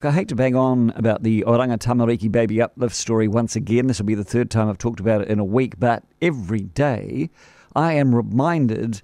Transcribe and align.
I 0.00 0.12
hate 0.12 0.28
to 0.28 0.36
bang 0.36 0.54
on 0.54 0.90
about 0.94 1.24
the 1.24 1.42
Oranga 1.44 1.76
Tamariki 1.76 2.30
baby 2.30 2.62
uplift 2.62 2.94
story 2.94 3.26
once 3.26 3.56
again. 3.56 3.88
This 3.88 3.98
will 3.98 4.06
be 4.06 4.14
the 4.14 4.22
third 4.22 4.48
time 4.48 4.68
I've 4.68 4.78
talked 4.78 5.00
about 5.00 5.22
it 5.22 5.26
in 5.26 5.40
a 5.40 5.44
week, 5.44 5.80
but 5.80 6.04
every 6.22 6.60
day 6.60 7.30
I 7.74 7.94
am 7.94 8.14
reminded 8.14 9.02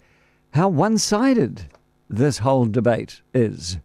how 0.53 0.69
one 0.69 0.99
sided 0.99 1.65
this 2.09 2.39
whole 2.39 2.67
debate 2.67 3.23
is. 3.35 3.79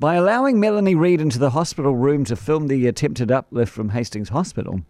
By 0.00 0.14
allowing 0.14 0.58
Melanie 0.58 0.94
Reid 0.94 1.20
into 1.20 1.38
the 1.38 1.50
hospital 1.50 1.94
room 1.94 2.24
to 2.24 2.34
film 2.34 2.68
the 2.68 2.86
attempted 2.86 3.30
uplift 3.30 3.70
from 3.70 3.90
Hastings 3.90 4.30
Hospital, 4.30 4.80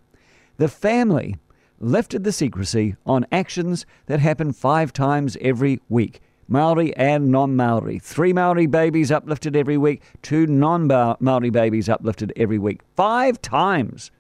the 0.59 0.69
family 0.69 1.39
lifted 1.81 2.23
the 2.23 2.31
secrecy 2.31 2.95
on 3.05 3.27
actions 3.33 3.85
that 4.07 4.21
happen 4.21 4.53
five 4.53 4.93
times 4.93 5.37
every 5.41 5.81
week 5.89 6.21
Maori 6.49 6.97
and 6.97 7.31
non 7.31 7.57
Maori. 7.57 7.99
Three 7.99 8.33
Maori 8.33 8.67
babies 8.67 9.11
uplifted 9.11 9.57
every 9.57 9.77
week, 9.77 10.03
two 10.23 10.47
non 10.47 10.87
Maori 11.21 11.51
babies 11.51 11.89
uplifted 11.89 12.33
every 12.37 12.59
week. 12.59 12.81
Five 12.95 13.43
times 13.43 14.11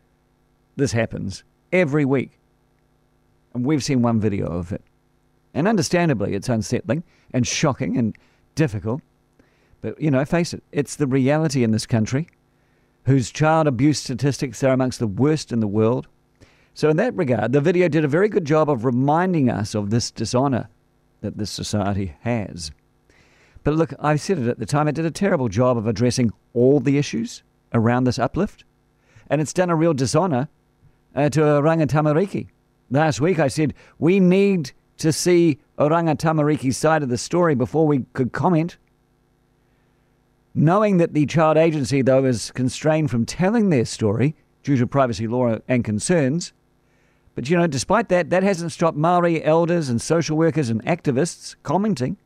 this 0.77 0.93
happens 0.93 1.45
every 1.73 2.05
week. 2.05 2.39
And 3.55 3.65
we've 3.65 3.83
seen 3.83 4.03
one 4.03 4.21
video 4.21 4.47
of 4.47 4.73
it. 4.73 4.83
And 5.55 5.67
understandably, 5.67 6.35
it's 6.35 6.49
unsettling 6.49 7.03
and 7.33 7.47
shocking 7.47 7.97
and 7.97 8.17
difficult. 8.55 9.01
But, 9.81 10.01
you 10.01 10.11
know, 10.11 10.25
face 10.25 10.53
it, 10.53 10.63
it's 10.73 10.97
the 10.97 11.07
reality 11.07 11.63
in 11.63 11.71
this 11.71 11.87
country, 11.87 12.29
whose 13.05 13.31
child 13.31 13.67
abuse 13.67 13.99
statistics 13.99 14.63
are 14.63 14.73
amongst 14.73 14.99
the 14.99 15.07
worst 15.07 15.53
in 15.53 15.61
the 15.61 15.67
world. 15.67 16.09
So, 16.75 16.91
in 16.91 16.99
that 16.99 17.15
regard, 17.15 17.53
the 17.53 17.61
video 17.63 17.89
did 17.89 18.05
a 18.05 18.09
very 18.09 18.29
good 18.29 18.45
job 18.45 18.69
of 18.69 18.85
reminding 18.85 19.49
us 19.49 19.75
of 19.75 19.89
this 19.89 20.11
dishonour 20.11 20.69
that 21.21 21.39
this 21.39 21.51
society 21.51 22.15
has. 22.21 22.71
But 23.65 23.75
look, 23.75 23.93
I 23.99 24.17
said 24.17 24.39
it 24.39 24.49
at 24.49 24.59
the 24.59 24.67
time, 24.67 24.89
it 24.89 24.95
did 24.95 25.05
a 25.05 25.11
terrible 25.11 25.49
job 25.49 25.77
of 25.77 25.87
addressing 25.87 26.33
all 26.55 26.81
the 26.81 26.99
issues 26.99 27.43
around 27.73 28.05
this 28.05 28.19
uplift. 28.19 28.65
And 29.29 29.41
it's 29.41 29.53
done 29.53 29.71
a 29.71 29.77
real 29.77 29.95
dishonour 29.95 30.49
uh, 31.15 31.29
to 31.31 31.41
Oranga 31.41 31.87
Tamariki. 31.87 32.49
Last 32.91 33.21
week 33.21 33.39
I 33.39 33.49
said 33.49 33.75
we 33.99 34.21
need 34.21 34.73
to 34.99 35.13
see 35.13 35.59
Oranga 35.79 36.17
Tamariki's 36.17 36.77
side 36.77 37.03
of 37.03 37.09
the 37.09 37.19
story 37.19 37.55
before 37.55 37.87
we 37.87 38.05
could 38.13 38.33
comment. 38.33 38.77
Knowing 40.55 40.97
that 40.97 41.13
the 41.13 41.27
child 41.27 41.59
agency, 41.59 42.01
though, 42.01 42.25
is 42.25 42.51
constrained 42.53 43.11
from 43.11 43.27
telling 43.27 43.69
their 43.69 43.85
story 43.85 44.35
due 44.63 44.77
to 44.77 44.87
privacy 44.87 45.27
law 45.27 45.59
and 45.69 45.85
concerns, 45.85 46.53
but 47.37 47.51
you 47.51 47.57
know, 47.57 47.67
despite 47.67 48.09
that, 48.09 48.31
that 48.31 48.43
hasn't 48.43 48.73
stopped 48.73 48.97
Maori 48.97 49.45
elders 49.45 49.91
and 49.91 50.01
social 50.01 50.39
workers 50.39 50.71
and 50.71 50.83
activists 50.87 51.55
commenting 51.63 52.17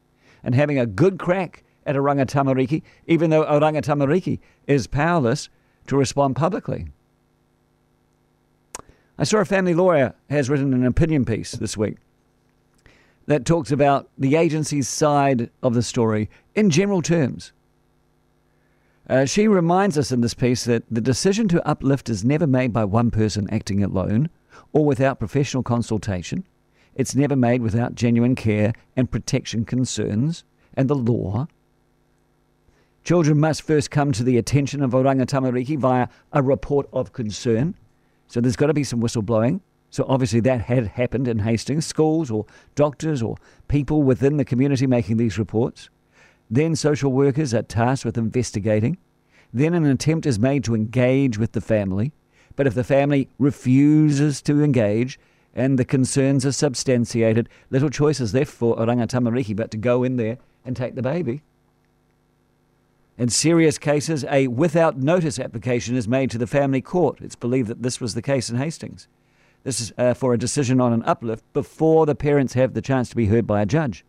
and 0.44 0.54
having 0.54 0.78
a 0.78 0.86
good 0.86 1.18
crack 1.18 1.64
at 1.84 1.96
Oranga 1.96 2.24
Tamariki, 2.24 2.82
even 3.08 3.28
though 3.28 3.44
Oranga 3.44 3.82
Tamariki 3.82 4.38
is 4.68 4.86
powerless 4.86 5.48
to 5.88 5.96
respond 5.96 6.36
publicly. 6.36 6.86
I 9.18 9.24
saw 9.24 9.38
a 9.38 9.44
family 9.44 9.74
lawyer 9.74 10.14
has 10.30 10.48
written 10.48 10.72
an 10.72 10.86
opinion 10.86 11.24
piece 11.24 11.52
this 11.52 11.76
week 11.76 11.96
that 13.26 13.44
talks 13.44 13.72
about 13.72 14.08
the 14.16 14.36
agency's 14.36 14.88
side 14.88 15.50
of 15.60 15.74
the 15.74 15.82
story 15.82 16.30
in 16.54 16.70
general 16.70 17.02
terms. 17.02 17.52
Uh, 19.08 19.24
she 19.24 19.48
reminds 19.48 19.98
us 19.98 20.12
in 20.12 20.20
this 20.20 20.34
piece 20.34 20.64
that 20.64 20.84
the 20.88 21.00
decision 21.00 21.48
to 21.48 21.66
uplift 21.68 22.08
is 22.08 22.24
never 22.24 22.46
made 22.46 22.72
by 22.72 22.84
one 22.84 23.10
person 23.10 23.48
acting 23.50 23.82
alone 23.82 24.30
or 24.72 24.84
without 24.84 25.18
professional 25.18 25.62
consultation. 25.62 26.44
It's 26.94 27.14
never 27.14 27.36
made 27.36 27.62
without 27.62 27.94
genuine 27.94 28.34
care 28.34 28.72
and 28.96 29.10
protection 29.10 29.64
concerns 29.64 30.44
and 30.74 30.88
the 30.88 30.94
law. 30.94 31.46
Children 33.04 33.40
must 33.40 33.62
first 33.62 33.90
come 33.90 34.12
to 34.12 34.22
the 34.22 34.36
attention 34.36 34.82
of 34.82 34.90
Oranga 34.90 35.24
Tamariki 35.24 35.78
via 35.78 36.08
a 36.32 36.42
report 36.42 36.88
of 36.92 37.12
concern. 37.12 37.74
So 38.26 38.40
there's 38.40 38.56
got 38.56 38.66
to 38.66 38.74
be 38.74 38.84
some 38.84 39.00
whistleblowing. 39.00 39.60
So 39.90 40.04
obviously 40.08 40.40
that 40.40 40.60
had 40.60 40.86
happened 40.86 41.26
in 41.26 41.40
Hastings, 41.40 41.86
schools 41.86 42.30
or 42.30 42.46
doctors 42.74 43.22
or 43.22 43.36
people 43.68 44.02
within 44.02 44.36
the 44.36 44.44
community 44.44 44.86
making 44.86 45.16
these 45.16 45.38
reports. 45.38 45.90
Then 46.48 46.76
social 46.76 47.12
workers 47.12 47.54
are 47.54 47.62
tasked 47.62 48.04
with 48.04 48.18
investigating. 48.18 48.98
Then 49.52 49.74
an 49.74 49.84
attempt 49.84 50.26
is 50.26 50.38
made 50.38 50.62
to 50.64 50.74
engage 50.74 51.38
with 51.38 51.52
the 51.52 51.60
family. 51.60 52.12
But 52.60 52.66
if 52.66 52.74
the 52.74 52.84
family 52.84 53.26
refuses 53.38 54.42
to 54.42 54.62
engage 54.62 55.18
and 55.54 55.78
the 55.78 55.84
concerns 55.86 56.44
are 56.44 56.52
substantiated, 56.52 57.48
little 57.70 57.88
choice 57.88 58.20
is 58.20 58.34
left 58.34 58.52
for 58.52 58.76
Oranga 58.76 59.06
Tamariki 59.06 59.56
but 59.56 59.70
to 59.70 59.78
go 59.78 60.02
in 60.02 60.16
there 60.16 60.36
and 60.62 60.76
take 60.76 60.94
the 60.94 61.00
baby. 61.00 61.40
In 63.16 63.30
serious 63.30 63.78
cases, 63.78 64.26
a 64.28 64.48
without 64.48 64.98
notice 64.98 65.38
application 65.38 65.96
is 65.96 66.06
made 66.06 66.30
to 66.32 66.36
the 66.36 66.46
family 66.46 66.82
court. 66.82 67.22
It's 67.22 67.34
believed 67.34 67.68
that 67.68 67.82
this 67.82 67.98
was 67.98 68.12
the 68.12 68.20
case 68.20 68.50
in 68.50 68.58
Hastings. 68.58 69.08
This 69.64 69.80
is 69.80 69.94
uh, 69.96 70.12
for 70.12 70.34
a 70.34 70.38
decision 70.38 70.82
on 70.82 70.92
an 70.92 71.02
uplift 71.04 71.50
before 71.54 72.04
the 72.04 72.14
parents 72.14 72.52
have 72.52 72.74
the 72.74 72.82
chance 72.82 73.08
to 73.08 73.16
be 73.16 73.28
heard 73.28 73.46
by 73.46 73.62
a 73.62 73.66
judge. 73.66 74.04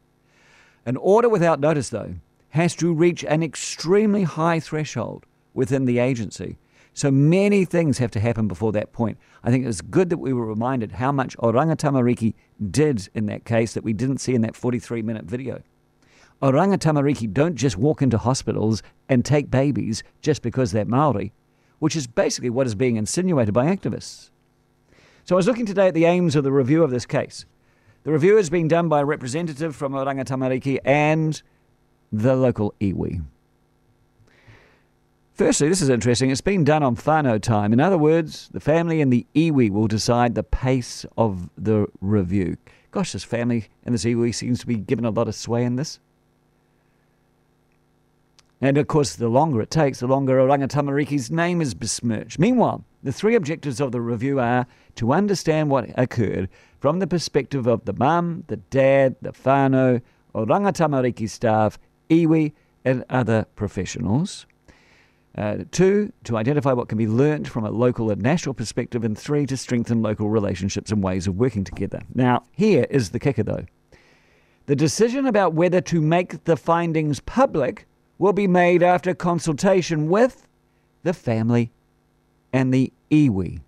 An 0.86 0.98
order 0.98 1.30
without 1.30 1.62
notice, 1.62 1.88
though, 1.88 2.16
has 2.50 2.76
to 2.76 2.94
reach 2.94 3.24
an 3.24 3.44
extremely 3.44 4.24
high 4.24 4.60
threshold 4.60 5.26
within 5.54 5.86
the 5.86 6.00
agency 6.00 6.58
so 6.94 7.10
many 7.10 7.64
things 7.66 7.98
have 8.00 8.12
to 8.12 8.20
happen 8.20 8.48
before 8.48 8.72
that 8.74 8.92
point. 8.92 9.18
I 9.44 9.50
think 9.50 9.64
it 9.64 9.68
was 9.68 9.82
good 9.82 10.10
that 10.10 10.18
we 10.18 10.34
were 10.34 10.46
reminded 10.46 10.94
how 10.94 11.12
much 11.12 11.38
Oranga 11.38 11.76
Tamariki 11.76 12.34
did 12.70 13.08
in 13.14 13.28
that 13.28 13.46
case 13.46 13.74
that 13.74 13.84
we 13.84 13.94
didn't 13.94 14.18
see 14.20 14.36
in 14.36 14.42
that 14.42 14.56
43 14.56 15.02
minute 15.02 15.26
video. 15.26 15.62
Oranga 16.42 16.78
Tamariki 16.78 17.32
don't 17.32 17.56
just 17.56 17.78
walk 17.78 18.02
into 18.02 18.18
hospitals 18.18 18.84
and 19.08 19.24
take 19.24 19.50
babies 19.50 20.04
just 20.22 20.42
because 20.42 20.72
they're 20.72 20.86
Maori, 20.86 21.32
which 21.80 21.96
is 21.96 22.08
basically 22.08 22.50
what 22.50 22.68
is 22.68 22.76
being 22.76 22.98
insinuated 22.98 23.54
by 23.54 23.66
activists. 23.66 24.32
So 25.24 25.36
I 25.36 25.38
was 25.38 25.48
looking 25.48 25.68
today 25.68 25.88
at 25.88 25.94
the 25.94 26.06
aims 26.06 26.36
of 26.36 26.44
the 26.44 26.52
review 26.52 26.84
of 26.84 26.90
this 26.90 27.06
case. 27.06 27.46
The 28.04 28.12
review 28.12 28.38
is 28.38 28.50
being 28.50 28.68
done 28.68 28.90
by 28.90 29.02
a 29.02 29.06
representative 29.06 29.76
from 29.76 29.94
Oranga 29.94 30.26
Tamariki 30.26 30.80
and 30.84 31.40
the 32.12 32.36
local 32.36 32.74
iwi. 32.82 33.24
Firstly, 35.42 35.70
this 35.70 35.82
is 35.82 35.90
interesting. 35.90 36.30
It's 36.30 36.40
been 36.40 36.64
done 36.64 36.84
on 36.84 36.96
whānau 36.96 37.42
time. 37.42 37.74
In 37.74 37.80
other 37.80 37.98
words, 37.98 38.48
the 38.54 38.60
family 38.60 39.02
and 39.02 39.12
the 39.12 39.26
iwi 39.34 39.72
will 39.72 39.88
decide 39.88 40.36
the 40.36 40.44
pace 40.44 41.04
of 41.18 41.50
the 41.58 41.88
review. 42.00 42.58
Gosh, 42.92 43.14
this 43.14 43.24
family 43.24 43.66
and 43.84 43.96
this 43.96 44.06
iwi 44.06 44.36
seems 44.36 44.60
to 44.60 44.68
be 44.68 44.76
given 44.76 45.04
a 45.04 45.10
lot 45.10 45.28
of 45.28 45.34
sway 45.34 45.64
in 45.66 45.78
this. 45.78 46.00
And 48.62 48.78
of 48.78 48.86
course, 48.86 49.16
the 49.16 49.30
longer 49.30 49.62
it 49.62 49.72
takes, 49.72 50.02
the 50.02 50.06
longer 50.06 50.38
Oranga 50.38 50.68
Tamariki's 50.68 51.32
name 51.32 51.60
is 51.60 51.74
besmirched. 51.74 52.38
Meanwhile, 52.38 52.86
the 53.02 53.12
three 53.12 53.34
objectives 53.34 53.82
of 53.82 53.92
the 53.92 54.00
review 54.00 54.40
are 54.40 54.68
to 54.98 55.12
understand 55.12 55.72
what 55.72 55.90
occurred 55.98 56.50
from 56.80 57.00
the 57.00 57.08
perspective 57.08 57.66
of 57.66 57.86
the 57.86 57.94
mum, 57.94 58.44
the 58.46 58.58
dad, 58.58 59.16
the 59.24 59.32
whānau, 59.32 60.04
Oranga 60.36 60.72
Tamariki 60.72 61.28
staff, 61.28 61.80
iwi, 62.12 62.54
and 62.86 63.04
other 63.10 63.48
professionals. 63.56 64.46
Uh, 65.38 65.60
two, 65.72 66.12
to 66.26 66.36
identify 66.36 66.74
what 66.74 66.90
can 66.90 66.98
be 66.98 67.08
learnt 67.08 67.48
from 67.48 67.64
a 67.64 67.72
local 67.72 68.12
and 68.12 68.22
national 68.22 68.54
perspective. 68.54 69.04
And 69.04 69.18
three, 69.18 69.46
to 69.46 69.56
strengthen 69.56 70.02
local 70.02 70.30
relationships 70.30 70.92
and 70.92 71.02
ways 71.02 71.26
of 71.28 71.38
working 71.38 71.64
together. 71.64 72.02
Now, 72.14 72.44
here 72.52 72.86
is 72.90 73.12
the 73.12 73.20
kicker 73.20 73.44
though. 73.44 73.66
The 74.66 74.76
decision 74.76 75.26
about 75.26 75.54
whether 75.54 75.82
to 75.82 76.02
make 76.02 76.44
the 76.44 76.58
findings 76.58 77.20
public 77.22 77.88
will 78.18 78.34
be 78.34 78.48
made 78.48 78.84
after 78.84 79.14
consultation 79.14 80.10
with 80.10 80.48
the 81.04 81.14
family 81.14 81.72
and 82.54 82.74
the 82.74 82.92
iwi. 83.10 83.62